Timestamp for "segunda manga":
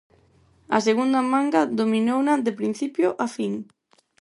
0.87-1.61